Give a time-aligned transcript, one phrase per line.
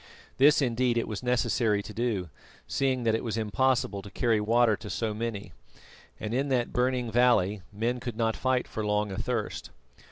[0.39, 2.29] This indeed it was necessary to do,
[2.67, 5.53] seeing that it was impossible to carry water to so many,
[6.19, 9.69] and in that burning valley men could not fight for long athirst.